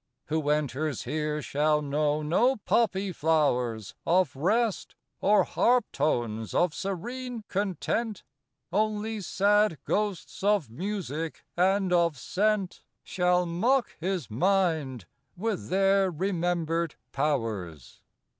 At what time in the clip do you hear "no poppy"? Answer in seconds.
2.23-3.11